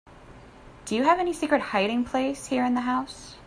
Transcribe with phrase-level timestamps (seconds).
[0.85, 3.35] Do you have any secret hiding place here in the house?